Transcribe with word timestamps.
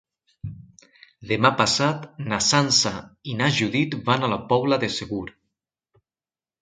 Demà 1.31 1.51
passat 1.59 2.07
na 2.33 2.39
Sança 2.45 2.93
i 3.33 3.37
na 3.43 3.51
Judit 3.61 3.95
van 4.09 4.25
a 4.25 4.31
la 4.33 4.41
Pobla 4.55 4.81
de 4.85 4.91
Segur. 4.99 5.25